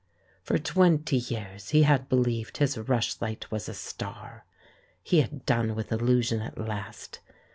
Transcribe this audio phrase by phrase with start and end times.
[0.41, 4.45] For twenty years he had believed his rushlight was a star—
[5.03, 7.19] he had done with illusion at last.